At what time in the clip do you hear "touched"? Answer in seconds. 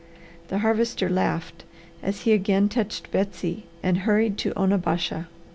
2.69-3.11